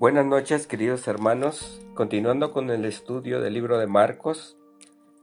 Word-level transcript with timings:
Buenas 0.00 0.24
noches, 0.24 0.66
queridos 0.66 1.06
hermanos. 1.08 1.86
Continuando 1.92 2.54
con 2.54 2.70
el 2.70 2.86
estudio 2.86 3.42
del 3.42 3.52
libro 3.52 3.76
de 3.76 3.86
Marcos, 3.86 4.56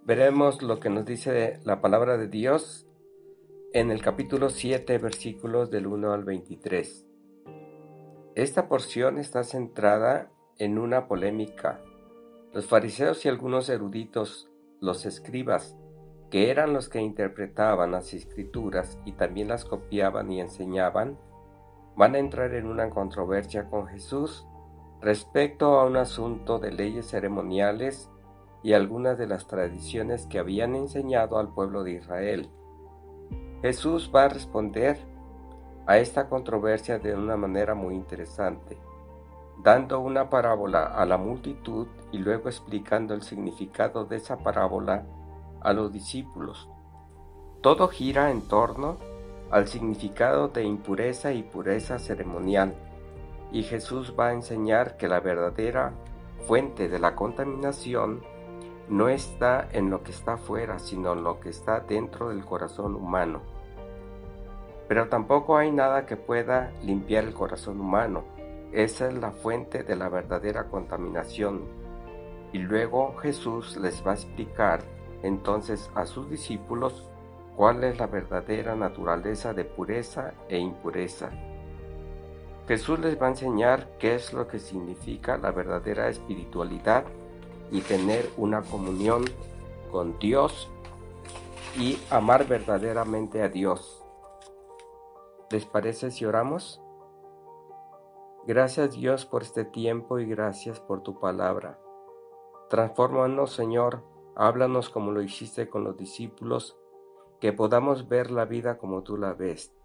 veremos 0.05 0.61
lo 0.61 0.79
que 0.79 0.91
nos 0.91 1.03
dice 1.03 1.59
la 1.63 1.81
palabra 1.81 2.15
de 2.15 2.27
Dios 2.27 2.85
en 3.73 3.89
el 3.89 4.03
capítulo 4.03 4.51
7, 4.51 4.99
versículos 4.99 5.71
del 5.71 5.87
1 5.87 6.13
al 6.13 6.23
23. 6.23 7.07
Esta 8.35 8.67
porción 8.67 9.17
está 9.17 9.43
centrada 9.43 10.29
en 10.59 10.77
una 10.77 11.07
polémica. 11.07 11.81
Los 12.53 12.67
fariseos 12.67 13.25
y 13.25 13.29
algunos 13.29 13.69
eruditos, 13.69 14.47
los 14.79 15.07
escribas, 15.07 15.75
que 16.29 16.51
eran 16.51 16.73
los 16.73 16.87
que 16.87 17.01
interpretaban 17.01 17.93
las 17.93 18.13
escrituras 18.13 18.99
y 19.05 19.13
también 19.13 19.47
las 19.47 19.65
copiaban 19.65 20.31
y 20.31 20.39
enseñaban, 20.39 21.17
van 21.95 22.13
a 22.13 22.19
entrar 22.19 22.53
en 22.53 22.67
una 22.67 22.91
controversia 22.91 23.71
con 23.71 23.87
Jesús 23.87 24.45
respecto 25.01 25.79
a 25.79 25.85
un 25.85 25.97
asunto 25.97 26.59
de 26.59 26.71
leyes 26.71 27.07
ceremoniales 27.07 28.09
y 28.63 28.73
algunas 28.73 29.17
de 29.17 29.27
las 29.27 29.47
tradiciones 29.47 30.25
que 30.25 30.39
habían 30.39 30.75
enseñado 30.75 31.37
al 31.37 31.53
pueblo 31.53 31.83
de 31.83 31.93
Israel. 31.93 32.49
Jesús 33.61 34.11
va 34.13 34.25
a 34.25 34.29
responder 34.29 34.97
a 35.85 35.97
esta 35.99 36.27
controversia 36.27 36.99
de 36.99 37.15
una 37.15 37.37
manera 37.37 37.75
muy 37.75 37.95
interesante, 37.95 38.77
dando 39.63 39.99
una 39.99 40.29
parábola 40.29 40.85
a 40.85 41.05
la 41.05 41.17
multitud 41.17 41.87
y 42.11 42.17
luego 42.17 42.49
explicando 42.49 43.13
el 43.13 43.21
significado 43.21 44.05
de 44.05 44.17
esa 44.17 44.37
parábola 44.39 45.05
a 45.61 45.73
los 45.73 45.91
discípulos. 45.91 46.69
Todo 47.61 47.87
gira 47.87 48.31
en 48.31 48.41
torno 48.47 48.97
al 49.49 49.67
significado 49.67 50.49
de 50.49 50.63
impureza 50.63 51.31
y 51.31 51.43
pureza 51.43 51.99
ceremonial, 51.99 52.75
y 53.51 53.63
Jesús 53.63 54.13
va 54.17 54.27
a 54.27 54.33
enseñar 54.33 54.97
que 54.97 55.07
la 55.07 55.19
verdadera 55.19 55.93
fuente 56.45 56.89
de 56.89 56.99
la 56.99 57.15
contaminación 57.15 58.21
no 58.89 59.09
está 59.09 59.67
en 59.71 59.89
lo 59.89 60.03
que 60.03 60.11
está 60.11 60.33
afuera, 60.33 60.79
sino 60.79 61.13
en 61.13 61.23
lo 61.23 61.39
que 61.39 61.49
está 61.49 61.81
dentro 61.81 62.29
del 62.29 62.45
corazón 62.45 62.95
humano. 62.95 63.41
Pero 64.87 65.09
tampoco 65.09 65.57
hay 65.57 65.71
nada 65.71 66.05
que 66.05 66.15
pueda 66.15 66.71
limpiar 66.83 67.25
el 67.25 67.33
corazón 67.33 67.81
humano. 67.81 68.23
Esa 68.71 69.07
es 69.07 69.15
la 69.15 69.31
fuente 69.31 69.83
de 69.83 69.95
la 69.95 70.07
verdadera 70.07 70.65
contaminación. 70.65 71.63
Y 72.53 72.59
luego 72.59 73.15
Jesús 73.17 73.75
les 73.77 74.05
va 74.05 74.11
a 74.11 74.15
explicar 74.15 74.81
entonces 75.23 75.89
a 75.95 76.05
sus 76.05 76.29
discípulos 76.29 77.09
cuál 77.57 77.83
es 77.83 77.97
la 77.99 78.07
verdadera 78.07 78.75
naturaleza 78.75 79.53
de 79.53 79.65
pureza 79.65 80.33
e 80.47 80.57
impureza. 80.57 81.29
Jesús 82.67 82.99
les 82.99 83.21
va 83.21 83.27
a 83.27 83.29
enseñar 83.29 83.97
qué 83.97 84.15
es 84.15 84.33
lo 84.33 84.47
que 84.47 84.59
significa 84.59 85.37
la 85.37 85.51
verdadera 85.51 86.09
espiritualidad 86.09 87.05
y 87.71 87.79
tener 87.79 88.29
una 88.35 88.61
comunión 88.61 89.23
con 89.89 90.19
Dios 90.19 90.69
y 91.77 91.97
amar 92.09 92.45
verdaderamente 92.45 93.41
a 93.41 93.47
Dios. 93.47 94.03
¿Les 95.49 95.65
parece 95.65 96.11
si 96.11 96.25
oramos? 96.25 96.81
Gracias 98.45 98.91
Dios 98.91 99.25
por 99.25 99.43
este 99.43 99.63
tiempo 99.63 100.19
y 100.19 100.25
gracias 100.25 100.81
por 100.81 101.03
tu 101.03 101.19
palabra. 101.19 101.79
Transfórmanos 102.69 103.53
Señor, 103.53 104.03
háblanos 104.35 104.89
como 104.89 105.11
lo 105.11 105.21
hiciste 105.21 105.69
con 105.69 105.85
los 105.85 105.95
discípulos, 105.95 106.77
que 107.39 107.53
podamos 107.53 108.09
ver 108.09 108.29
la 108.29 108.43
vida 108.43 108.77
como 108.77 109.03
tú 109.03 109.15
la 109.15 109.33
ves. 109.33 109.76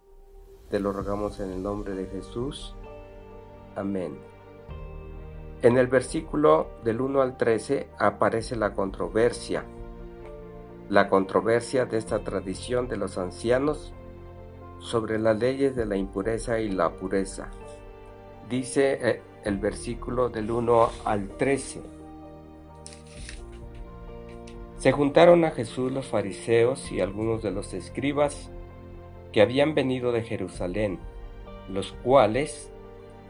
Te 0.73 0.81
lo 0.81 0.91
rogamos 0.91 1.39
en 1.39 1.53
el 1.53 1.63
nombre 1.63 1.95
de 1.95 2.07
Jesús. 2.07 2.75
Amén. 3.77 4.19
En 5.61 5.77
el 5.77 5.87
versículo 5.87 6.71
del 6.83 7.03
1 7.03 7.21
al 7.21 7.37
13 7.37 7.91
aparece 7.99 8.57
la 8.57 8.73
controversia, 8.73 9.67
la 10.89 11.11
controversia 11.11 11.85
de 11.85 11.99
esta 11.99 12.25
tradición 12.25 12.89
de 12.89 12.97
los 12.97 13.19
ancianos 13.19 13.93
sobre 14.79 15.19
las 15.19 15.39
leyes 15.39 15.77
de 15.77 15.85
la 15.85 15.97
impureza 15.97 16.59
y 16.59 16.71
la 16.71 16.95
pureza. 16.95 17.51
Dice 18.49 18.99
eh, 19.03 19.23
el 19.45 19.59
versículo 19.59 20.31
del 20.31 20.51
1 20.51 20.89
al 21.05 21.37
13. 21.37 21.83
Se 24.79 24.91
juntaron 24.91 25.45
a 25.45 25.51
Jesús 25.51 25.93
los 25.93 26.07
fariseos 26.07 26.91
y 26.91 27.03
algunos 27.03 27.43
de 27.43 27.51
los 27.51 27.75
escribas 27.75 28.51
que 29.33 29.41
habían 29.41 29.75
venido 29.75 30.13
de 30.13 30.23
Jerusalén, 30.23 30.99
los 31.69 31.93
cuales 32.05 32.73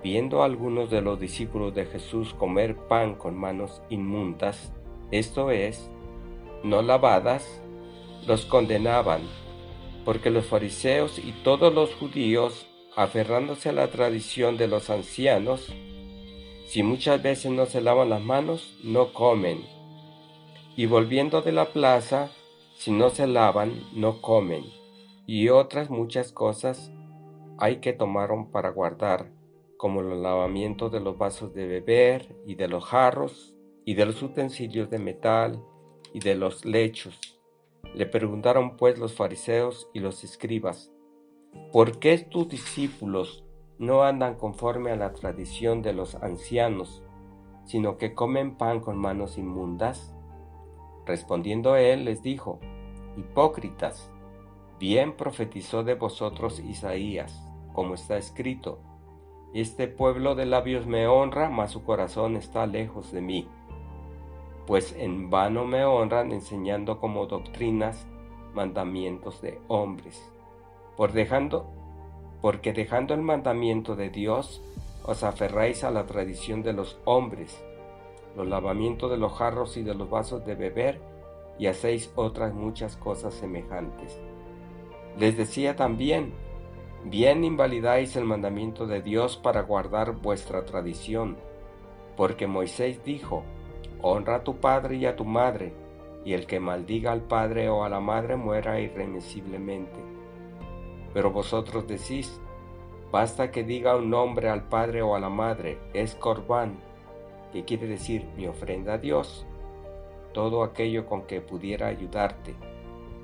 viendo 0.02 0.42
a 0.42 0.46
algunos 0.46 0.90
de 0.90 1.00
los 1.00 1.20
discípulos 1.20 1.74
de 1.74 1.86
Jesús 1.86 2.34
comer 2.34 2.76
pan 2.88 3.14
con 3.14 3.36
manos 3.36 3.82
inmundas, 3.88 4.72
esto 5.12 5.50
es, 5.50 5.88
no 6.64 6.82
lavadas, 6.82 7.62
los 8.26 8.44
condenaban, 8.44 9.22
porque 10.04 10.30
los 10.30 10.46
fariseos 10.46 11.18
y 11.18 11.32
todos 11.44 11.72
los 11.72 11.94
judíos, 11.94 12.66
aferrándose 12.96 13.68
a 13.68 13.72
la 13.72 13.88
tradición 13.88 14.56
de 14.56 14.68
los 14.68 14.90
ancianos, 14.90 15.72
si 16.66 16.82
muchas 16.82 17.22
veces 17.22 17.52
no 17.52 17.66
se 17.66 17.80
lavan 17.80 18.10
las 18.10 18.22
manos, 18.22 18.76
no 18.82 19.12
comen, 19.12 19.64
y 20.76 20.86
volviendo 20.86 21.42
de 21.42 21.52
la 21.52 21.66
plaza, 21.66 22.30
si 22.76 22.90
no 22.90 23.10
se 23.10 23.26
lavan, 23.26 23.84
no 23.92 24.20
comen, 24.20 24.64
y 25.26 25.48
otras 25.48 25.90
muchas 25.90 26.32
cosas 26.32 26.92
hay 27.58 27.76
que 27.76 27.92
tomaron 27.92 28.50
para 28.50 28.70
guardar 28.70 29.30
como 29.76 30.00
el 30.00 30.22
lavamiento 30.22 30.90
de 30.90 31.00
los 31.00 31.18
vasos 31.18 31.54
de 31.54 31.66
beber 31.66 32.36
y 32.46 32.54
de 32.54 32.68
los 32.68 32.84
jarros 32.84 33.56
y 33.84 33.94
de 33.94 34.06
los 34.06 34.22
utensilios 34.22 34.90
de 34.90 35.00
metal 35.00 35.60
y 36.12 36.20
de 36.20 36.36
los 36.36 36.64
lechos. 36.64 37.18
Le 37.94 38.06
preguntaron 38.06 38.76
pues 38.76 38.98
los 38.98 39.14
fariseos 39.14 39.90
y 39.92 39.98
los 39.98 40.22
escribas, 40.22 40.92
¿por 41.72 41.98
qué 41.98 42.16
tus 42.18 42.48
discípulos 42.48 43.44
no 43.78 44.04
andan 44.04 44.36
conforme 44.36 44.92
a 44.92 44.96
la 44.96 45.14
tradición 45.14 45.82
de 45.82 45.94
los 45.94 46.14
ancianos, 46.14 47.02
sino 47.64 47.98
que 47.98 48.14
comen 48.14 48.56
pan 48.56 48.78
con 48.78 48.96
manos 48.96 49.36
inmundas? 49.36 50.14
Respondiendo 51.06 51.74
él 51.74 52.04
les 52.04 52.22
dijo, 52.22 52.60
Hipócritas, 53.16 54.11
bien 54.82 55.12
profetizó 55.12 55.84
de 55.84 55.94
vosotros 55.94 56.58
Isaías, 56.58 57.40
como 57.72 57.94
está 57.94 58.16
escrito, 58.16 58.80
este 59.54 59.86
pueblo 59.86 60.34
de 60.34 60.44
labios 60.44 60.86
me 60.86 61.06
honra, 61.06 61.48
mas 61.50 61.70
su 61.70 61.84
corazón 61.84 62.34
está 62.34 62.66
lejos 62.66 63.12
de 63.12 63.20
mí. 63.20 63.46
Pues 64.66 64.92
en 64.98 65.30
vano 65.30 65.64
me 65.64 65.84
honran 65.84 66.32
enseñando 66.32 66.98
como 66.98 67.26
doctrinas 67.26 68.08
mandamientos 68.54 69.40
de 69.40 69.60
hombres. 69.68 70.20
Porque 70.96 72.72
dejando 72.72 73.14
el 73.14 73.22
mandamiento 73.22 73.94
de 73.94 74.10
Dios, 74.10 74.64
os 75.04 75.22
aferráis 75.22 75.84
a 75.84 75.92
la 75.92 76.06
tradición 76.06 76.64
de 76.64 76.72
los 76.72 76.98
hombres, 77.04 77.56
los 78.36 78.48
lavamientos 78.48 79.12
de 79.12 79.16
los 79.16 79.32
jarros 79.32 79.76
y 79.76 79.84
de 79.84 79.94
los 79.94 80.10
vasos 80.10 80.44
de 80.44 80.56
beber, 80.56 81.00
y 81.56 81.68
hacéis 81.68 82.10
otras 82.16 82.52
muchas 82.52 82.96
cosas 82.96 83.32
semejantes. 83.32 84.20
Les 85.18 85.36
decía 85.36 85.76
también, 85.76 86.32
Bien 87.04 87.42
invalidáis 87.42 88.14
el 88.14 88.24
mandamiento 88.24 88.86
de 88.86 89.02
Dios 89.02 89.36
para 89.36 89.62
guardar 89.62 90.12
vuestra 90.12 90.64
tradición, 90.64 91.36
porque 92.16 92.46
Moisés 92.46 93.02
dijo, 93.04 93.42
Honra 94.00 94.36
a 94.36 94.44
tu 94.44 94.58
padre 94.58 94.96
y 94.96 95.06
a 95.06 95.16
tu 95.16 95.24
madre, 95.24 95.72
y 96.24 96.32
el 96.34 96.46
que 96.46 96.60
maldiga 96.60 97.10
al 97.10 97.22
padre 97.22 97.68
o 97.68 97.82
a 97.82 97.88
la 97.88 97.98
madre 97.98 98.36
muera 98.36 98.80
irremisiblemente. 98.80 99.98
Pero 101.12 101.32
vosotros 101.32 101.88
decís, 101.88 102.40
basta 103.10 103.50
que 103.50 103.64
diga 103.64 103.96
un 103.96 104.08
nombre 104.08 104.48
al 104.48 104.68
padre 104.68 105.02
o 105.02 105.16
a 105.16 105.20
la 105.20 105.28
madre, 105.28 105.78
es 105.92 106.14
corbán, 106.14 106.78
que 107.52 107.64
quiere 107.64 107.86
decir 107.86 108.26
mi 108.36 108.46
ofrenda 108.46 108.94
a 108.94 108.98
Dios, 108.98 109.44
todo 110.32 110.62
aquello 110.62 111.06
con 111.06 111.22
que 111.22 111.40
pudiera 111.40 111.88
ayudarte, 111.88 112.54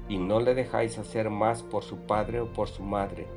y 0.09 0.19
no 0.19 0.41
le 0.41 0.55
dejáis 0.55 0.99
hacer 0.99 1.31
más 1.31 1.63
por 1.63 1.85
su 1.85 2.07
padre 2.07 2.41
o 2.41 2.53
por 2.53 2.69
su 2.69 2.83
madre 2.83 3.29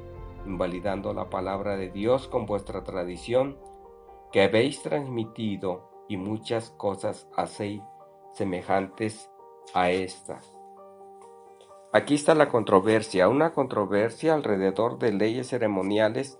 invalidando 0.45 1.13
la 1.13 1.29
palabra 1.29 1.77
de 1.77 1.89
Dios 1.89 2.27
con 2.27 2.45
vuestra 2.45 2.83
tradición 2.83 3.57
que 4.31 4.43
habéis 4.43 4.81
transmitido 4.81 5.89
y 6.07 6.17
muchas 6.17 6.71
cosas 6.71 7.27
hacéis 7.35 7.81
semejantes 8.33 9.29
a 9.73 9.91
estas. 9.91 10.57
Aquí 11.93 12.15
está 12.15 12.35
la 12.35 12.47
controversia, 12.47 13.27
una 13.27 13.51
controversia 13.51 14.33
alrededor 14.33 14.97
de 14.97 15.11
leyes 15.11 15.49
ceremoniales 15.49 16.39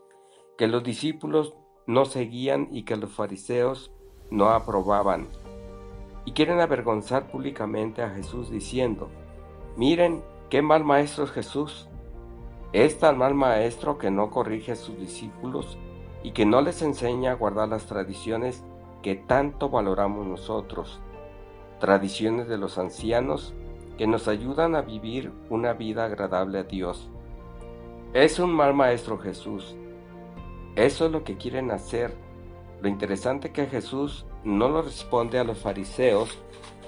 que 0.58 0.68
los 0.68 0.84
discípulos 0.84 1.56
no 1.88 2.06
seguían 2.06 2.70
y 2.72 2.84
que 2.84 2.96
los 2.96 3.12
fariseos 3.12 3.92
no 4.30 4.50
aprobaban. 4.50 5.28
Y 6.24 6.32
quieren 6.32 6.62
avergonzar 6.62 7.30
públicamente 7.30 8.02
a 8.02 8.12
Jesús 8.12 8.50
diciendo, 8.50 9.10
miren 9.76 10.24
qué 10.50 10.62
mal 10.62 10.84
maestro 10.84 11.24
es 11.24 11.32
Jesús, 11.32 11.88
es 12.74 13.00
tan 13.00 13.18
mal 13.18 13.36
maestro 13.36 13.98
que 13.98 14.12
no 14.12 14.30
corrige 14.30 14.74
a 14.74 14.76
sus 14.76 14.98
discípulos 14.98 15.78
y 16.24 16.32
que 16.32 16.46
no 16.46 16.62
les 16.62 16.82
enseña 16.82 17.32
a 17.32 17.36
guardar 17.36 17.70
las 17.70 17.86
tradiciones 17.86 18.64
que 19.02 19.16
tanto 19.16 19.70
valoramos 19.70 20.26
nosotros, 20.26 21.02
tradiciones 21.80 22.48
de 22.48 22.58
los 22.58 22.78
ancianos 22.78 23.54
que 23.98 24.08
nos 24.08 24.28
ayudan 24.28 24.76
a 24.76 24.82
vivir 24.82 25.32
una 25.50 25.74
vida 25.74 26.06
agradable 26.06 26.60
a 26.60 26.64
Dios. 26.64 27.10
Es 28.14 28.40
un 28.40 28.52
mal 28.52 28.74
maestro 28.74 29.18
Jesús. 29.18 29.76
Eso 30.76 31.06
es 31.06 31.12
lo 31.12 31.24
que 31.24 31.38
quieren 31.38 31.72
hacer. 31.72 32.16
Lo 32.82 32.88
interesante 32.88 33.48
es 33.48 33.54
que 33.54 33.66
Jesús 33.68 34.26
no 34.44 34.70
lo 34.70 34.82
responde 34.82 35.40
a 35.40 35.44
los 35.44 35.60
fariseos 35.60 36.40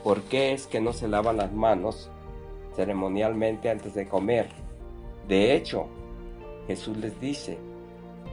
por 0.04 0.22
qué 0.22 0.54
es 0.54 0.68
que 0.68 0.82
no 0.82 0.94
se 0.94 1.08
lavan 1.08 1.38
las 1.38 1.52
manos 1.54 2.10
ceremonialmente 2.76 3.70
antes 3.70 3.94
de 3.94 4.08
comer. 4.08 4.48
De 5.28 5.56
hecho, 5.56 5.88
Jesús 6.68 6.98
les 6.98 7.20
dice, 7.20 7.58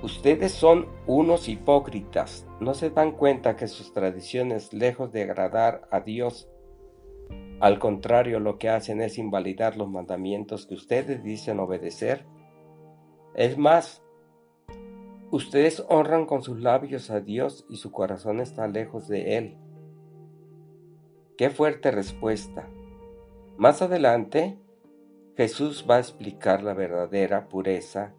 ustedes 0.02 0.52
son 0.52 0.86
unos 1.06 1.48
hipócritas, 1.48 2.46
no 2.60 2.74
se 2.74 2.90
dan 2.90 3.12
cuenta 3.12 3.56
que 3.56 3.68
sus 3.68 3.92
tradiciones, 3.92 4.72
lejos 4.72 5.12
de 5.12 5.22
agradar 5.22 5.88
a 5.90 6.00
Dios, 6.00 6.48
al 7.60 7.78
contrario 7.78 8.40
lo 8.40 8.58
que 8.58 8.70
hacen 8.70 9.02
es 9.02 9.18
invalidar 9.18 9.76
los 9.76 9.88
mandamientos 9.88 10.66
que 10.66 10.74
ustedes 10.74 11.22
dicen 11.22 11.60
obedecer. 11.60 12.24
Es 13.34 13.58
más, 13.58 14.02
ustedes 15.30 15.84
honran 15.88 16.24
con 16.24 16.42
sus 16.42 16.60
labios 16.60 17.10
a 17.10 17.20
Dios 17.20 17.66
y 17.68 17.76
su 17.76 17.92
corazón 17.92 18.40
está 18.40 18.66
lejos 18.66 19.08
de 19.08 19.36
Él. 19.36 19.58
Qué 21.36 21.50
fuerte 21.50 21.90
respuesta. 21.90 22.68
Más 23.60 23.82
adelante, 23.82 24.58
Jesús 25.36 25.84
va 25.86 25.96
a 25.96 25.98
explicar 25.98 26.62
la 26.62 26.72
verdadera 26.72 27.50
pureza 27.50 28.14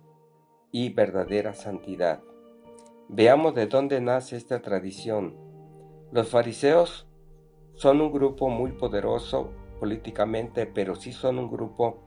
y 0.71 0.89
verdadera 0.89 1.55
santidad. 1.55 2.21
Veamos 3.09 3.55
de 3.55 3.65
dónde 3.65 4.01
nace 4.01 4.37
esta 4.37 4.61
tradición. 4.61 5.35
Los 6.11 6.29
fariseos 6.29 7.07
son 7.73 8.01
un 8.01 8.11
grupo 8.11 8.49
muy 8.49 8.73
poderoso 8.73 9.49
políticamente, 9.79 10.67
pero 10.67 10.95
sí 10.95 11.11
son 11.11 11.39
un 11.39 11.49
grupo 11.49 11.97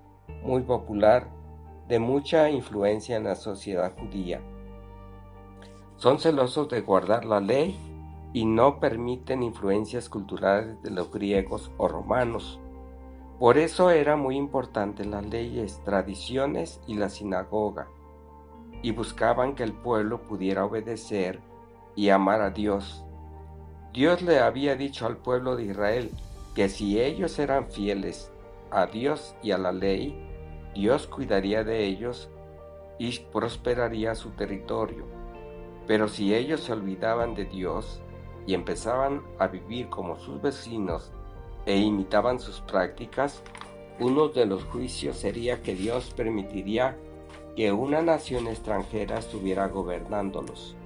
muy 0.44 0.62
popular 0.62 1.28
de 1.88 1.98
mucha 1.98 2.48
influencia 2.50 3.16
en 3.16 3.24
la 3.24 3.34
sociedad 3.34 3.96
judía. 3.98 4.40
Son 5.96 6.20
celosos 6.20 6.68
de 6.68 6.82
guardar 6.82 7.24
la 7.24 7.40
ley 7.40 7.76
y 8.32 8.44
no 8.44 8.78
permiten 8.78 9.42
influencias 9.42 10.08
culturales 10.08 10.80
de 10.82 10.92
los 10.92 11.10
griegos 11.10 11.72
o 11.78 11.88
romanos. 11.88 12.60
Por 13.44 13.58
eso 13.58 13.90
era 13.90 14.16
muy 14.16 14.38
importante 14.38 15.04
las 15.04 15.22
leyes, 15.26 15.78
tradiciones 15.84 16.80
y 16.86 16.94
la 16.94 17.10
sinagoga, 17.10 17.88
y 18.80 18.92
buscaban 18.92 19.54
que 19.54 19.64
el 19.64 19.74
pueblo 19.74 20.22
pudiera 20.22 20.64
obedecer 20.64 21.40
y 21.94 22.08
amar 22.08 22.40
a 22.40 22.48
Dios. 22.48 23.04
Dios 23.92 24.22
le 24.22 24.38
había 24.38 24.76
dicho 24.76 25.04
al 25.04 25.18
pueblo 25.18 25.56
de 25.56 25.64
Israel 25.64 26.10
que 26.54 26.70
si 26.70 26.98
ellos 26.98 27.38
eran 27.38 27.70
fieles 27.70 28.32
a 28.70 28.86
Dios 28.86 29.36
y 29.42 29.50
a 29.50 29.58
la 29.58 29.72
ley, 29.72 30.26
Dios 30.74 31.06
cuidaría 31.06 31.64
de 31.64 31.84
ellos 31.84 32.30
y 32.98 33.18
prosperaría 33.30 34.14
su 34.14 34.30
territorio. 34.30 35.04
Pero 35.86 36.08
si 36.08 36.34
ellos 36.34 36.60
se 36.62 36.72
olvidaban 36.72 37.34
de 37.34 37.44
Dios 37.44 38.00
y 38.46 38.54
empezaban 38.54 39.22
a 39.38 39.48
vivir 39.48 39.90
como 39.90 40.16
sus 40.16 40.40
vecinos 40.40 41.12
e 41.66 41.78
imitaban 41.78 42.40
sus 42.40 42.60
prácticas, 42.60 43.42
uno 44.00 44.28
de 44.28 44.46
los 44.46 44.64
juicios 44.64 45.16
sería 45.16 45.62
que 45.62 45.74
Dios 45.74 46.12
permitiría 46.16 46.96
que 47.56 47.72
una 47.72 48.02
nación 48.02 48.48
extranjera 48.48 49.18
estuviera 49.18 49.68
gobernándolos. 49.68 50.76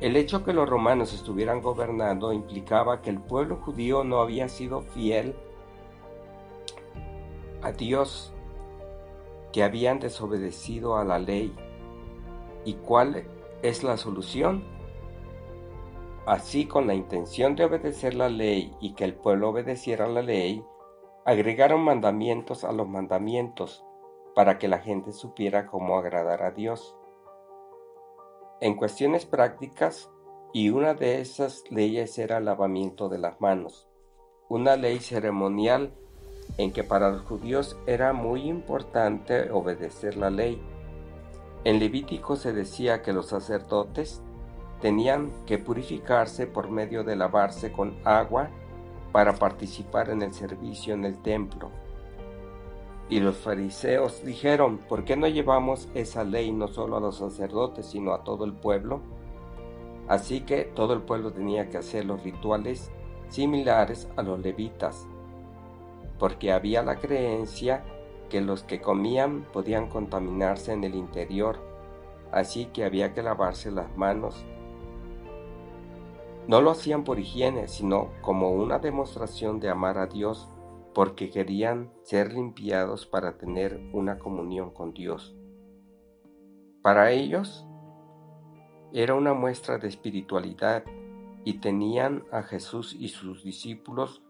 El 0.00 0.16
hecho 0.16 0.44
que 0.44 0.52
los 0.52 0.68
romanos 0.68 1.14
estuvieran 1.14 1.62
gobernando 1.62 2.32
implicaba 2.32 3.00
que 3.00 3.10
el 3.10 3.20
pueblo 3.20 3.56
judío 3.56 4.02
no 4.02 4.20
había 4.20 4.48
sido 4.48 4.82
fiel 4.82 5.34
a 7.62 7.72
Dios, 7.72 8.32
que 9.52 9.62
habían 9.62 10.00
desobedecido 10.00 10.96
a 10.96 11.04
la 11.04 11.18
ley. 11.18 11.54
¿Y 12.64 12.74
cuál 12.74 13.24
es 13.62 13.84
la 13.84 13.96
solución? 13.96 14.73
Así, 16.26 16.66
con 16.66 16.86
la 16.86 16.94
intención 16.94 17.54
de 17.54 17.64
obedecer 17.64 18.14
la 18.14 18.30
ley 18.30 18.74
y 18.80 18.94
que 18.94 19.04
el 19.04 19.14
pueblo 19.14 19.50
obedeciera 19.50 20.06
la 20.06 20.22
ley, 20.22 20.64
agregaron 21.26 21.82
mandamientos 21.82 22.64
a 22.64 22.72
los 22.72 22.88
mandamientos 22.88 23.84
para 24.34 24.58
que 24.58 24.68
la 24.68 24.78
gente 24.78 25.12
supiera 25.12 25.66
cómo 25.66 25.98
agradar 25.98 26.42
a 26.42 26.50
Dios. 26.50 26.96
En 28.60 28.74
cuestiones 28.74 29.26
prácticas, 29.26 30.10
y 30.54 30.70
una 30.70 30.94
de 30.94 31.20
esas 31.20 31.64
leyes 31.70 32.16
era 32.18 32.38
el 32.38 32.44
lavamiento 32.44 33.08
de 33.08 33.18
las 33.18 33.40
manos, 33.40 33.88
una 34.48 34.76
ley 34.76 35.00
ceremonial 35.00 35.92
en 36.58 36.72
que 36.72 36.84
para 36.84 37.10
los 37.10 37.22
judíos 37.22 37.76
era 37.86 38.12
muy 38.12 38.42
importante 38.42 39.50
obedecer 39.50 40.16
la 40.16 40.30
ley. 40.30 40.62
En 41.64 41.80
Levítico 41.80 42.36
se 42.36 42.52
decía 42.52 43.02
que 43.02 43.12
los 43.12 43.26
sacerdotes 43.26 44.22
tenían 44.84 45.32
que 45.46 45.56
purificarse 45.56 46.46
por 46.46 46.70
medio 46.70 47.04
de 47.04 47.16
lavarse 47.16 47.72
con 47.72 47.94
agua 48.04 48.50
para 49.12 49.32
participar 49.32 50.10
en 50.10 50.20
el 50.20 50.34
servicio 50.34 50.92
en 50.92 51.06
el 51.06 51.16
templo. 51.22 51.70
Y 53.08 53.20
los 53.20 53.34
fariseos 53.38 54.22
dijeron, 54.26 54.76
¿por 54.76 55.06
qué 55.06 55.16
no 55.16 55.26
llevamos 55.26 55.88
esa 55.94 56.22
ley 56.22 56.52
no 56.52 56.68
solo 56.68 56.98
a 56.98 57.00
los 57.00 57.16
sacerdotes, 57.16 57.86
sino 57.86 58.12
a 58.12 58.24
todo 58.24 58.44
el 58.44 58.52
pueblo? 58.52 59.00
Así 60.06 60.42
que 60.42 60.64
todo 60.64 60.92
el 60.92 61.00
pueblo 61.00 61.32
tenía 61.32 61.70
que 61.70 61.78
hacer 61.78 62.04
los 62.04 62.22
rituales 62.22 62.90
similares 63.30 64.06
a 64.16 64.22
los 64.22 64.38
levitas, 64.40 65.06
porque 66.18 66.52
había 66.52 66.82
la 66.82 66.96
creencia 66.96 67.82
que 68.28 68.42
los 68.42 68.64
que 68.64 68.82
comían 68.82 69.46
podían 69.50 69.88
contaminarse 69.88 70.74
en 70.74 70.84
el 70.84 70.94
interior, 70.94 71.56
así 72.32 72.66
que 72.66 72.84
había 72.84 73.14
que 73.14 73.22
lavarse 73.22 73.70
las 73.70 73.96
manos 73.96 74.44
no 76.46 76.60
lo 76.60 76.70
hacían 76.70 77.04
por 77.04 77.18
higiene, 77.18 77.68
sino 77.68 78.10
como 78.20 78.52
una 78.52 78.78
demostración 78.78 79.60
de 79.60 79.70
amar 79.70 79.98
a 79.98 80.06
Dios, 80.06 80.48
porque 80.94 81.30
querían 81.30 81.92
ser 82.02 82.32
limpiados 82.32 83.06
para 83.06 83.36
tener 83.38 83.80
una 83.92 84.18
comunión 84.18 84.70
con 84.70 84.92
Dios. 84.92 85.36
Para 86.82 87.10
ellos 87.10 87.66
era 88.92 89.14
una 89.14 89.34
muestra 89.34 89.78
de 89.78 89.88
espiritualidad 89.88 90.84
y 91.44 91.54
tenían 91.54 92.24
a 92.30 92.42
Jesús 92.42 92.94
y 92.98 93.08
sus 93.08 93.42
discípulos 93.42 94.22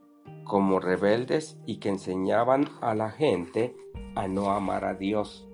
como 0.44 0.80
rebeldes 0.80 1.58
y 1.66 1.78
que 1.78 1.90
enseñaban 1.90 2.68
a 2.80 2.94
la 2.94 3.10
gente 3.10 3.76
a 4.14 4.28
no 4.28 4.50
amar 4.50 4.84
a 4.84 4.94
Dios. 4.94 5.48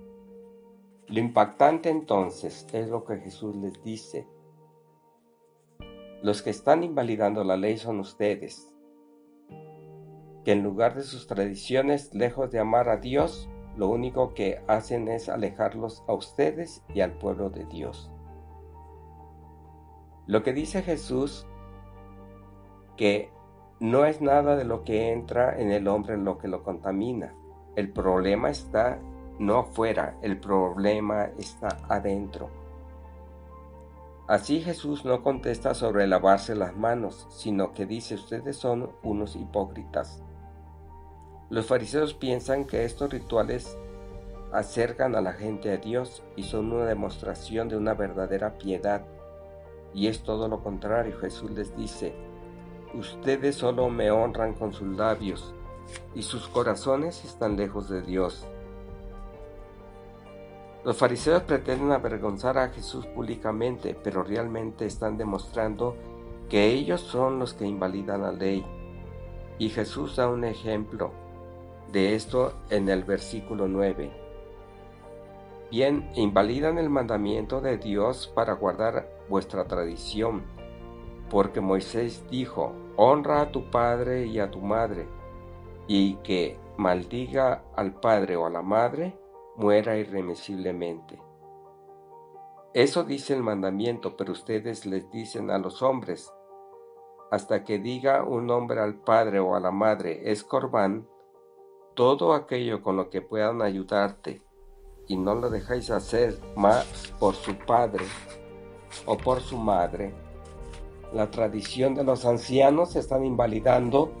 Lo 1.07 1.19
impactante 1.19 1.89
entonces 1.89 2.65
es 2.71 2.89
lo 2.89 3.03
que 3.03 3.17
Jesús 3.17 3.55
les 3.57 3.83
dice 3.83 4.27
los 6.21 6.41
que 6.41 6.49
están 6.49 6.83
invalidando 6.83 7.43
la 7.43 7.57
ley 7.57 7.77
son 7.77 7.99
ustedes, 7.99 8.73
que 10.43 10.51
en 10.51 10.63
lugar 10.63 10.95
de 10.95 11.03
sus 11.03 11.27
tradiciones, 11.27 12.13
lejos 12.13 12.51
de 12.51 12.59
amar 12.59 12.89
a 12.89 12.97
Dios, 12.97 13.49
lo 13.75 13.87
único 13.87 14.33
que 14.33 14.63
hacen 14.67 15.07
es 15.07 15.29
alejarlos 15.29 16.03
a 16.07 16.13
ustedes 16.13 16.83
y 16.93 17.01
al 17.01 17.13
pueblo 17.13 17.49
de 17.49 17.65
Dios. 17.65 18.11
Lo 20.27 20.43
que 20.43 20.53
dice 20.53 20.81
Jesús, 20.83 21.47
que 22.97 23.31
no 23.79 24.05
es 24.05 24.21
nada 24.21 24.55
de 24.55 24.63
lo 24.63 24.83
que 24.83 25.11
entra 25.11 25.59
en 25.59 25.71
el 25.71 25.87
hombre 25.87 26.17
lo 26.17 26.37
que 26.37 26.47
lo 26.47 26.63
contamina. 26.63 27.33
El 27.75 27.91
problema 27.91 28.49
está 28.49 28.99
no 29.39 29.57
afuera, 29.57 30.17
el 30.21 30.39
problema 30.39 31.25
está 31.39 31.79
adentro. 31.89 32.60
Así 34.31 34.61
Jesús 34.61 35.03
no 35.03 35.23
contesta 35.23 35.73
sobre 35.73 36.07
lavarse 36.07 36.55
las 36.55 36.73
manos, 36.73 37.27
sino 37.31 37.73
que 37.73 37.85
dice 37.85 38.15
ustedes 38.15 38.55
son 38.55 38.89
unos 39.03 39.35
hipócritas. 39.35 40.23
Los 41.49 41.65
fariseos 41.65 42.13
piensan 42.13 42.63
que 42.63 42.85
estos 42.85 43.11
rituales 43.11 43.77
acercan 44.53 45.15
a 45.15 45.21
la 45.21 45.33
gente 45.33 45.69
a 45.73 45.75
Dios 45.75 46.23
y 46.37 46.43
son 46.43 46.71
una 46.71 46.85
demostración 46.85 47.67
de 47.67 47.75
una 47.75 47.93
verdadera 47.93 48.57
piedad. 48.57 49.05
Y 49.93 50.07
es 50.07 50.23
todo 50.23 50.47
lo 50.47 50.63
contrario. 50.63 51.19
Jesús 51.19 51.51
les 51.51 51.75
dice, 51.75 52.15
ustedes 52.93 53.57
solo 53.57 53.89
me 53.89 54.11
honran 54.11 54.53
con 54.53 54.71
sus 54.71 54.87
labios 54.95 55.53
y 56.15 56.23
sus 56.23 56.47
corazones 56.47 57.25
están 57.25 57.57
lejos 57.57 57.89
de 57.89 58.01
Dios. 58.01 58.47
Los 60.83 60.97
fariseos 60.97 61.43
pretenden 61.43 61.91
avergonzar 61.91 62.57
a 62.57 62.69
Jesús 62.69 63.05
públicamente, 63.05 63.95
pero 64.03 64.23
realmente 64.23 64.85
están 64.85 65.15
demostrando 65.15 65.95
que 66.49 66.65
ellos 66.65 67.01
son 67.01 67.37
los 67.37 67.53
que 67.53 67.65
invalidan 67.65 68.23
la 68.23 68.31
ley. 68.31 68.65
Y 69.59 69.69
Jesús 69.69 70.15
da 70.15 70.27
un 70.27 70.43
ejemplo 70.43 71.11
de 71.91 72.15
esto 72.15 72.53
en 72.71 72.89
el 72.89 73.03
versículo 73.03 73.67
9. 73.67 74.11
Bien, 75.69 76.09
invalidan 76.15 76.79
el 76.79 76.89
mandamiento 76.89 77.61
de 77.61 77.77
Dios 77.77 78.31
para 78.33 78.53
guardar 78.53 79.07
vuestra 79.29 79.65
tradición, 79.65 80.41
porque 81.29 81.61
Moisés 81.61 82.25
dijo, 82.31 82.73
honra 82.97 83.41
a 83.41 83.51
tu 83.51 83.69
padre 83.69 84.25
y 84.25 84.39
a 84.39 84.49
tu 84.49 84.59
madre, 84.59 85.07
y 85.87 86.15
que 86.15 86.57
maldiga 86.77 87.63
al 87.75 87.93
padre 87.93 88.35
o 88.35 88.47
a 88.47 88.49
la 88.49 88.61
madre, 88.63 89.20
muera 89.55 89.97
irremisiblemente. 89.97 91.19
Eso 92.73 93.03
dice 93.03 93.33
el 93.33 93.43
mandamiento, 93.43 94.15
pero 94.15 94.31
ustedes 94.31 94.85
les 94.85 95.09
dicen 95.11 95.51
a 95.51 95.57
los 95.57 95.81
hombres, 95.81 96.31
hasta 97.29 97.63
que 97.63 97.79
diga 97.79 98.23
un 98.23 98.49
hombre 98.49 98.79
al 98.79 98.95
padre 98.95 99.39
o 99.39 99.55
a 99.55 99.59
la 99.59 99.71
madre, 99.71 100.31
es 100.31 100.43
corbán, 100.43 101.07
todo 101.95 102.33
aquello 102.33 102.81
con 102.81 102.95
lo 102.95 103.09
que 103.09 103.21
puedan 103.21 103.61
ayudarte 103.61 104.41
y 105.07 105.17
no 105.17 105.35
lo 105.35 105.49
dejáis 105.49 105.91
hacer 105.91 106.39
más 106.55 107.13
por 107.19 107.35
su 107.35 107.55
padre 107.57 108.05
o 109.05 109.17
por 109.17 109.41
su 109.41 109.57
madre, 109.57 110.13
la 111.13 111.29
tradición 111.29 111.93
de 111.93 112.03
los 112.03 112.25
ancianos 112.25 112.95
están 112.95 113.25
invalidando 113.25 114.11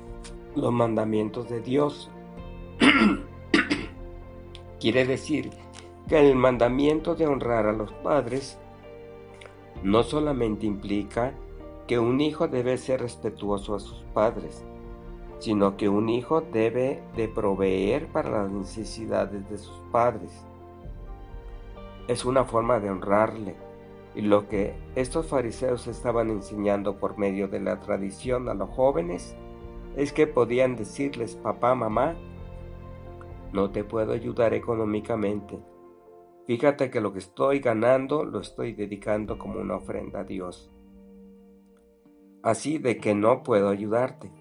los 0.55 0.73
mandamientos 0.73 1.49
de 1.49 1.61
Dios. 1.61 2.11
Quiere 4.81 5.05
decir 5.05 5.51
que 6.09 6.19
el 6.19 6.35
mandamiento 6.35 7.13
de 7.13 7.27
honrar 7.27 7.67
a 7.67 7.71
los 7.71 7.93
padres 7.93 8.57
no 9.83 10.01
solamente 10.01 10.65
implica 10.65 11.35
que 11.85 11.99
un 11.99 12.19
hijo 12.19 12.47
debe 12.47 12.79
ser 12.79 13.01
respetuoso 13.01 13.75
a 13.75 13.79
sus 13.79 13.99
padres, 14.15 14.65
sino 15.37 15.77
que 15.77 15.87
un 15.87 16.09
hijo 16.09 16.41
debe 16.41 17.03
de 17.15 17.27
proveer 17.27 18.07
para 18.07 18.31
las 18.31 18.49
necesidades 18.49 19.47
de 19.51 19.59
sus 19.59 19.77
padres. 19.91 20.31
Es 22.07 22.25
una 22.25 22.45
forma 22.45 22.79
de 22.79 22.89
honrarle, 22.89 23.55
y 24.15 24.21
lo 24.21 24.49
que 24.49 24.73
estos 24.95 25.27
fariseos 25.27 25.85
estaban 25.85 26.31
enseñando 26.31 26.97
por 26.97 27.19
medio 27.19 27.47
de 27.47 27.59
la 27.59 27.79
tradición 27.81 28.49
a 28.49 28.55
los 28.55 28.71
jóvenes 28.71 29.35
es 29.95 30.11
que 30.11 30.25
podían 30.25 30.75
decirles, 30.75 31.35
papá, 31.35 31.75
mamá, 31.75 32.15
no 33.53 33.71
te 33.71 33.83
puedo 33.83 34.13
ayudar 34.13 34.53
económicamente. 34.53 35.59
Fíjate 36.47 36.89
que 36.89 37.01
lo 37.01 37.13
que 37.13 37.19
estoy 37.19 37.59
ganando 37.59 38.25
lo 38.25 38.39
estoy 38.39 38.73
dedicando 38.73 39.37
como 39.37 39.59
una 39.59 39.75
ofrenda 39.75 40.21
a 40.21 40.23
Dios 40.23 40.71
así 42.43 42.77
de 42.77 42.97
que 42.97 43.13
no 43.13 43.43
puedo 43.43 43.69
ayudarte. 43.69 44.31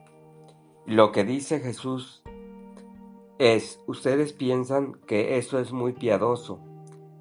Lo 0.87 1.13
que 1.13 1.25
dice 1.25 1.61
Jesús 1.61 2.23
es, 3.39 3.83
ustedes 3.87 4.33
piensan 4.33 4.95
que 5.07 5.39
eso 5.39 5.59
es 5.59 5.73
muy 5.73 5.93
piadoso, 5.93 6.61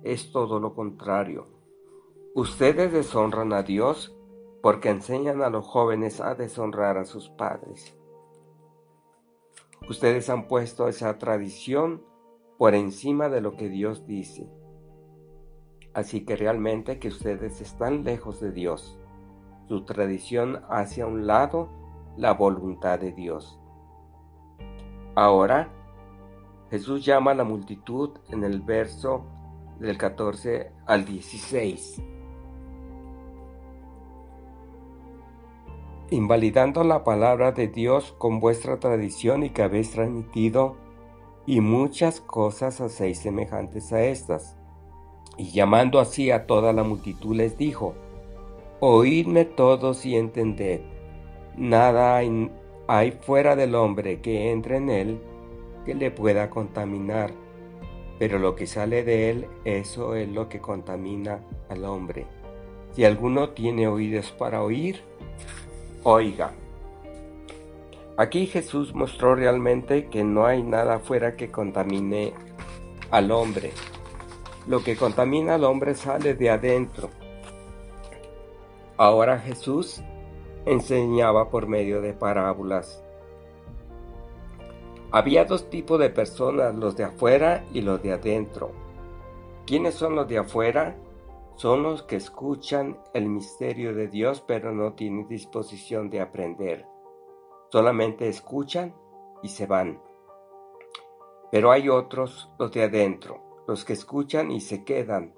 es 0.04 0.32
todo 0.32 0.60
lo 0.60 0.74
contrario. 0.74 1.48
Ustedes 2.36 2.92
deshonran 2.92 3.54
a 3.54 3.64
Dios 3.64 4.16
porque 4.62 4.90
enseñan 4.90 5.42
a 5.42 5.50
los 5.50 5.66
jóvenes 5.66 6.20
a 6.20 6.36
deshonrar 6.36 6.98
a 6.98 7.06
sus 7.06 7.30
padres. 7.30 7.96
Ustedes 9.90 10.30
han 10.30 10.48
puesto 10.48 10.88
esa 10.88 11.18
tradición 11.18 12.04
por 12.60 12.76
encima 12.76 13.28
de 13.28 13.42
lo 13.42 13.58
que 13.58 13.70
Dios 13.70 14.06
dice. 14.06 14.48
Así 15.96 16.26
que 16.26 16.36
realmente 16.36 17.00
que 17.00 17.08
ustedes 17.08 17.60
están 17.60 18.04
lejos 18.04 18.40
de 18.40 18.52
Dios 18.52 19.00
su 19.68 19.86
tradición 19.86 20.62
hacia 20.70 21.08
un 21.08 21.26
lado 21.26 21.70
la 22.18 22.34
voluntad 22.34 23.00
de 23.00 23.14
Dios. 23.14 23.60
Ahora, 25.16 25.70
Jesús 26.70 27.04
llama 27.04 27.32
a 27.32 27.36
la 27.36 27.44
multitud 27.44 28.12
en 28.30 28.44
el 28.44 28.62
verso 28.62 29.26
del 29.80 29.98
14 29.98 30.72
al 30.86 31.06
16. 31.06 32.02
Invalidando 36.12 36.84
la 36.84 37.04
palabra 37.04 37.52
de 37.52 37.68
Dios 37.68 38.16
con 38.18 38.40
vuestra 38.40 38.80
tradición 38.80 39.44
y 39.44 39.52
que 39.52 39.62
habéis 39.62 39.92
transmitido, 39.92 40.76
y 41.46 41.62
muchas 41.62 42.20
cosas 42.20 42.82
hacéis 42.82 43.20
semejantes 43.20 43.94
a 43.94 44.02
estas. 44.04 44.58
Y 45.38 45.52
llamando 45.52 46.00
así 46.00 46.32
a 46.32 46.48
toda 46.48 46.74
la 46.74 46.84
multitud 46.84 47.36
les 47.36 47.58
dijo, 47.58 47.94
Oídme 48.80 49.46
todos 49.46 50.04
y 50.06 50.16
entended. 50.16 50.82
Nada 51.56 52.18
hay, 52.18 53.12
fuera 53.12 53.56
del 53.56 53.76
hombre 53.76 54.20
que 54.20 54.52
entre 54.52 54.78
en 54.78 54.90
él 54.90 55.22
que 55.86 55.94
le 55.94 56.10
pueda 56.10 56.50
contaminar, 56.50 57.34
pero 58.18 58.40
lo 58.40 58.56
que 58.56 58.66
sale 58.66 59.04
de 59.04 59.30
él, 59.30 59.48
eso 59.64 60.16
es 60.16 60.28
lo 60.28 60.50
que 60.50 60.60
contamina 60.60 61.42
al 61.70 61.86
hombre. 61.86 62.26
Si 62.94 63.06
alguno 63.06 63.50
tiene 63.50 63.88
oídos 63.88 64.32
para 64.32 64.64
oír, 64.64 65.04
oiga. 66.04 66.52
Aquí 68.18 68.48
Jesús 68.48 68.94
mostró 68.94 69.36
realmente 69.36 70.08
que 70.08 70.24
no 70.24 70.46
hay 70.46 70.62
nada 70.62 71.00
fuera 71.00 71.36
que 71.36 71.52
contamine 71.52 72.34
al 73.12 73.32
hombre. 73.32 73.72
Lo 74.68 74.84
que 74.84 74.96
contamina 74.96 75.56
al 75.56 75.64
hombre 75.64 75.96
sale 75.96 76.34
de 76.34 76.50
adentro 76.50 77.10
Ahora 79.00 79.40
Jesús 79.40 80.02
enseñaba 80.66 81.50
por 81.50 81.68
medio 81.68 82.02
de 82.02 82.12
parábolas. 82.12 83.02
Había 85.10 85.46
dos 85.46 85.70
tipos 85.70 85.98
de 86.02 86.10
personas, 86.10 86.76
los 86.76 86.98
de 86.98 87.06
afuera 87.06 87.64
y 87.72 87.80
los 87.80 88.04
de 88.04 88.12
adentro. 88.12 88.72
¿Quiénes 89.66 89.96
son 89.96 90.18
los 90.18 90.28
de 90.28 90.40
afuera? 90.40 90.98
Son 91.60 91.84
los 91.84 92.04
que 92.04 92.16
escuchan 92.16 92.98
el 93.14 93.28
misterio 93.28 93.94
de 93.94 94.08
Dios 94.08 94.42
pero 94.48 94.72
no 94.72 94.94
tienen 94.94 95.28
disposición 95.28 96.10
de 96.10 96.22
aprender. 96.22 96.86
Solamente 97.70 98.30
escuchan 98.30 98.96
y 99.44 99.50
se 99.50 99.66
van. 99.66 100.02
Pero 101.52 101.72
hay 101.72 101.90
otros, 101.90 102.50
los 102.58 102.72
de 102.72 102.84
adentro, 102.84 103.42
los 103.68 103.84
que 103.84 103.92
escuchan 103.92 104.52
y 104.52 104.62
se 104.62 104.86
quedan 104.86 105.34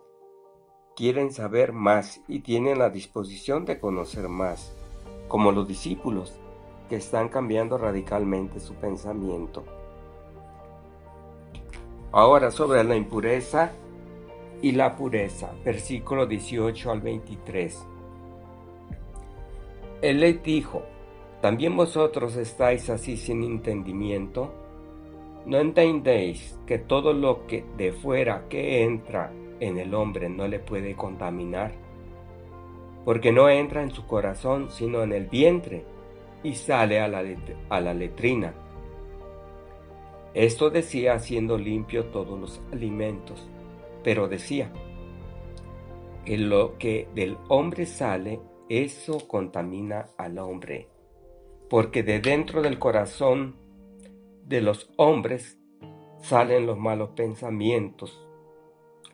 quieren 0.95 1.33
saber 1.33 1.73
más 1.73 2.21
y 2.27 2.41
tienen 2.41 2.77
la 2.77 2.91
disposición 2.91 3.65
de 3.65 3.79
conocer 3.79 4.29
más, 4.29 4.75
como 5.27 5.51
los 5.51 5.67
discípulos, 5.67 6.39
que 6.87 6.97
están 6.97 7.29
cambiando 7.29 7.79
radicalmente 7.79 8.59
su 8.59 8.75
pensamiento. 8.75 9.63
Ahora 12.11 12.51
sobre 12.51 12.83
la 12.83 12.95
impureza 12.95 13.71
y 14.61 14.71
la 14.73 14.95
pureza, 14.95 15.51
versículo 15.63 16.25
18 16.25 16.91
al 16.91 17.01
23. 17.01 17.87
Él 20.01 20.19
les 20.19 20.41
dijo, 20.43 20.83
¿también 21.41 21.75
vosotros 21.75 22.35
estáis 22.35 22.89
así 22.89 23.17
sin 23.17 23.43
entendimiento? 23.43 24.53
¿No 25.45 25.57
entendéis 25.57 26.59
que 26.65 26.77
todo 26.77 27.13
lo 27.13 27.47
que 27.47 27.65
de 27.77 27.91
fuera 27.91 28.47
que 28.47 28.83
entra 28.83 29.31
en 29.61 29.77
el 29.77 29.93
hombre 29.93 30.27
no 30.27 30.47
le 30.47 30.59
puede 30.59 30.95
contaminar, 30.95 31.71
porque 33.05 33.31
no 33.31 33.47
entra 33.47 33.83
en 33.83 33.91
su 33.91 34.05
corazón 34.05 34.69
sino 34.69 35.03
en 35.03 35.13
el 35.13 35.27
vientre 35.27 35.85
y 36.43 36.55
sale 36.55 36.99
a 36.99 37.07
la, 37.07 37.23
a 37.69 37.79
la 37.79 37.93
letrina. 37.93 38.53
Esto 40.33 40.69
decía 40.69 41.13
haciendo 41.13 41.57
limpio 41.57 42.05
todos 42.05 42.39
los 42.39 42.61
alimentos, 42.71 43.47
pero 44.03 44.27
decía 44.27 44.71
que 46.25 46.37
lo 46.37 46.77
que 46.77 47.07
del 47.15 47.37
hombre 47.49 47.85
sale, 47.85 48.39
eso 48.69 49.27
contamina 49.27 50.09
al 50.17 50.37
hombre, 50.39 50.87
porque 51.69 52.03
de 52.03 52.19
dentro 52.19 52.61
del 52.61 52.79
corazón 52.79 53.55
de 54.45 54.61
los 54.61 54.91
hombres 54.97 55.59
salen 56.21 56.65
los 56.65 56.77
malos 56.77 57.09
pensamientos, 57.11 58.27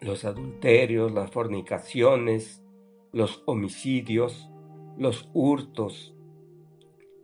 los 0.01 0.25
adulterios, 0.25 1.11
las 1.11 1.31
fornicaciones, 1.31 2.63
los 3.11 3.43
homicidios, 3.45 4.49
los 4.97 5.29
hurtos, 5.33 6.15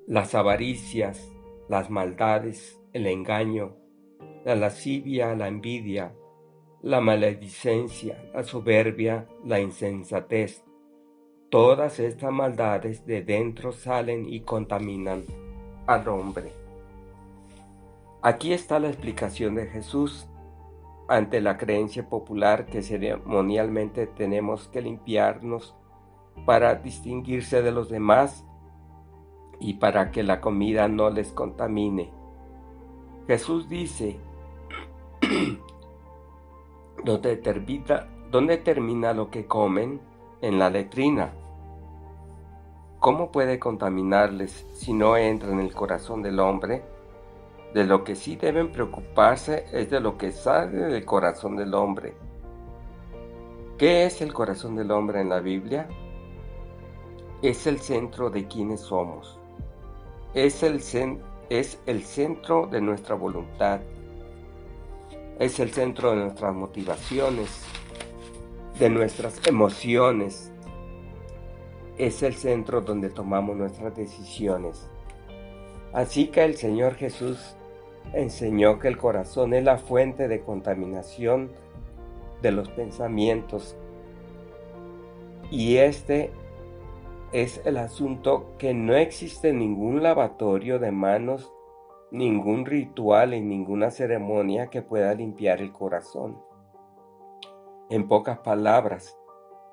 las 0.08 0.36
avaricias, 0.36 1.32
las 1.70 1.89
maldades, 1.89 2.82
el 2.93 3.08
engaño, 3.08 3.75
la 4.46 4.55
lascivia, 4.55 5.36
la 5.36 5.48
envidia, 5.48 6.15
la 6.84 7.00
maledicencia, 7.00 8.22
la 8.34 8.44
soberbia, 8.44 9.25
la 9.46 9.62
insensatez. 9.62 10.66
Todas 11.50 11.98
estas 12.02 12.34
maldades 12.34 13.06
de 13.06 13.22
dentro 13.22 13.72
salen 13.72 14.28
y 14.28 14.42
contaminan 14.42 15.24
al 15.88 16.10
hombre. 16.10 16.52
Aquí 18.22 18.52
está 18.52 18.80
la 18.80 18.90
explicación 18.90 19.56
de 19.56 19.68
Jesús 19.68 20.28
ante 21.08 21.40
la 21.40 21.58
creencia 21.58 22.10
popular 22.10 22.66
que 22.66 22.82
ceremonialmente 22.82 24.06
tenemos 24.06 24.68
que 24.68 24.82
limpiarnos 24.82 25.78
para 26.46 26.75
distinguirse 26.75 27.62
de 27.62 27.72
los 27.72 27.88
demás 27.88 28.46
y 29.58 29.75
para 29.75 30.12
que 30.12 30.22
la 30.22 30.42
comida 30.42 30.90
no 30.90 31.10
les 31.10 31.32
contamine. 31.32 32.12
Jesús 33.25 33.70
dice 33.70 34.20
donde 37.03 37.38
termina 38.57 39.13
lo 39.13 39.29
que 39.29 39.45
comen 39.45 40.01
en 40.41 40.60
la 40.60 40.69
letrina. 40.69 41.33
¿Cómo 43.00 43.31
puede 43.31 43.60
contaminarles 43.60 44.65
si 44.75 44.93
no 44.93 45.17
entra 45.17 45.51
en 45.51 45.60
el 45.60 45.74
corazón 45.74 46.22
del 46.22 46.39
hombre? 46.39 46.83
De 47.74 47.83
lo 47.83 48.03
que 48.03 48.15
sí 48.15 48.36
deben 48.36 48.72
preocuparse 48.72 49.65
es 49.74 49.89
de 49.89 50.00
lo 50.00 50.17
que 50.17 50.31
sale 50.31 50.77
del 50.77 51.03
corazón 51.03 51.57
del 51.57 51.74
hombre. 51.74 52.13
¿Qué 53.77 54.05
es 54.05 54.22
el 54.22 54.31
corazón 54.31 54.75
del 54.75 54.91
hombre 54.91 55.19
en 55.19 55.29
la 55.29 55.39
Biblia? 55.39 55.88
Es 57.41 57.67
el 57.67 57.79
centro 57.79 58.29
de 58.29 58.48
quienes 58.48 58.79
somos. 58.79 59.38
Es 60.33 60.63
el, 60.63 60.81
es 61.50 61.79
el 61.86 62.03
centro 62.03 62.67
de 62.67 62.79
nuestra 62.79 63.15
voluntad. 63.15 63.81
Es 65.40 65.60
el 65.60 65.72
centro 65.72 66.12
de 66.12 66.18
nuestras 66.18 66.54
motivaciones, 66.54 67.50
de 68.80 68.90
nuestras 68.90 69.46
emociones. 69.48 70.52
Es 71.98 72.24
el 72.24 72.36
centro 72.36 72.82
donde 72.82 73.10
tomamos 73.10 73.56
nuestras 73.56 73.96
decisiones. 73.96 74.90
Así 75.92 76.28
que 76.28 76.44
el 76.44 76.56
Señor 76.56 76.96
Jesús 76.96 77.56
enseñó 78.13 78.80
que 78.80 78.88
el 78.88 78.98
corazón 78.98 79.54
es 79.54 79.63
la 79.63 79.78
fuente 79.78 80.28
de 80.28 80.42
contaminación 80.42 81.52
de 82.42 82.52
los 82.52 82.70
pensamientos. 82.70 83.75
Y 85.50 85.78
este 85.78 86.32
es 87.32 87.62
el 87.66 87.78
asunto 87.78 88.54
que 88.58 88.74
no 88.74 88.96
existe 88.96 89.54
ningún 89.54 90.04
lavatorio 90.04 90.78
de 90.78 90.92
manos, 90.92 91.52
ningún 92.13 92.67
ritual 92.67 93.34
y 93.34 93.41
ninguna 93.41 93.89
ceremonia 93.89 94.67
que 94.67 94.84
pueda 94.84 95.15
limpiar 95.15 95.62
el 95.62 95.72
corazón. 95.72 96.39
En 97.89 98.08
pocas 98.08 98.38
palabras, 98.38 99.17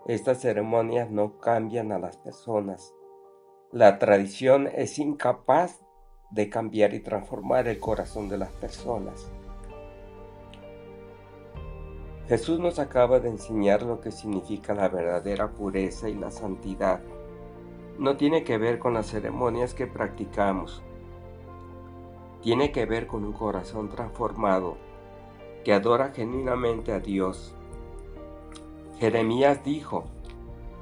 estas 0.06 0.40
ceremonias 0.40 1.10
no 1.10 1.38
cambian 1.38 1.92
a 1.92 1.98
las 1.98 2.16
personas. 2.16 2.94
La 3.72 3.98
tradición 3.98 4.70
es 4.74 4.98
incapaz 4.98 5.84
de 6.30 6.48
cambiar 6.48 6.94
y 6.94 7.00
transformar 7.00 7.68
el 7.68 7.78
corazón 7.78 8.30
de 8.30 8.38
las 8.38 8.52
personas. 8.52 9.30
Jesús 12.26 12.58
nos 12.58 12.78
acaba 12.78 13.20
de 13.20 13.28
enseñar 13.28 13.82
lo 13.82 14.00
que 14.00 14.10
significa 14.10 14.72
la 14.72 14.88
verdadera 14.88 15.50
pureza 15.50 16.08
y 16.08 16.14
la 16.14 16.30
santidad. 16.30 17.00
No 17.98 18.16
tiene 18.16 18.44
que 18.44 18.56
ver 18.56 18.78
con 18.78 18.94
las 18.94 19.08
ceremonias 19.08 19.74
que 19.74 19.86
practicamos. 19.86 20.82
Tiene 22.42 22.72
que 22.72 22.86
ver 22.86 23.06
con 23.06 23.24
un 23.24 23.32
corazón 23.32 23.88
transformado 23.88 24.76
que 25.64 25.72
adora 25.72 26.12
genuinamente 26.14 26.92
a 26.92 27.00
Dios. 27.00 27.54
Jeremías 28.98 29.62
dijo, 29.64 30.04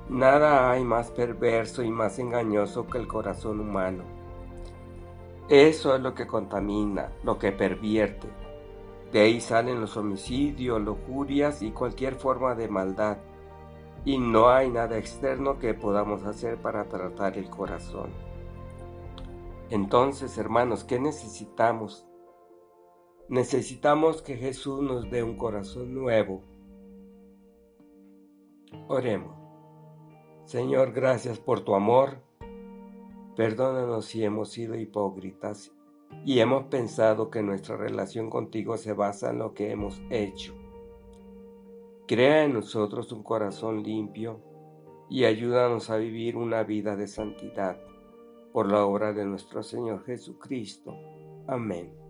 Nada 0.09 0.71
hay 0.71 0.85
más 0.85 1.11
perverso 1.11 1.83
y 1.83 1.91
más 1.91 2.19
engañoso 2.19 2.87
que 2.87 2.99
el 2.99 3.07
corazón 3.07 3.61
humano. 3.61 4.05
Eso 5.49 5.95
es 5.95 6.01
lo 6.01 6.15
que 6.15 6.27
contamina, 6.27 7.13
lo 7.25 7.39
que 7.39 7.53
pervierte, 7.53 8.29
de 9.13 9.21
ahí 9.21 9.41
salen 9.41 9.81
los 9.81 9.97
homicidios, 9.97 10.83
lujurias 10.83 11.63
y 11.63 11.71
cualquier 11.71 12.15
forma 12.17 12.55
de 12.55 12.69
maldad. 12.69 13.17
Y 14.05 14.19
no 14.19 14.51
hay 14.51 14.71
nada 14.71 14.99
externo 14.99 15.59
que 15.59 15.73
podamos 15.73 16.25
hacer 16.25 16.59
para 16.59 16.85
tratar 16.85 17.39
el 17.39 17.49
corazón. 17.49 18.11
Entonces, 19.71 20.39
hermanos, 20.39 20.85
¿qué 20.85 20.99
necesitamos? 20.99 22.07
Necesitamos 23.29 24.23
que 24.23 24.37
Jesús 24.37 24.81
nos 24.81 25.11
dé 25.11 25.23
un 25.23 25.37
corazón 25.37 25.95
nuevo. 25.95 26.43
Oremos. 28.87 29.37
Señor, 30.47 30.93
gracias 30.93 31.39
por 31.39 31.61
tu 31.61 31.75
amor. 31.75 32.23
Perdónanos 33.37 34.07
si 34.07 34.25
hemos 34.25 34.49
sido 34.49 34.75
hipócritas 34.75 35.75
y 36.25 36.41
hemos 36.41 36.65
pensado 36.65 37.29
que 37.29 37.43
nuestra 37.43 37.77
relación 37.77 38.31
contigo 38.31 38.79
se 38.79 38.95
basa 38.95 39.29
en 39.29 39.39
lo 39.39 39.53
que 39.53 39.71
hemos 39.71 40.01
hecho. 40.09 40.55
Crea 42.07 42.45
en 42.45 42.55
nosotros 42.55 43.13
un 43.13 43.23
corazón 43.23 43.83
limpio 43.83 44.41
y 45.11 45.27
ayúdanos 45.27 45.91
a 45.91 45.99
vivir 45.99 46.39
una 46.39 46.63
vida 46.63 46.97
de 46.97 47.07
santidad 47.07 47.79
por 48.53 48.71
la 48.71 48.85
obra 48.85 49.13
de 49.13 49.25
nuestro 49.25 49.63
Señor 49.63 50.05
Jesucristo. 50.05 50.95
Amén. 51.47 52.08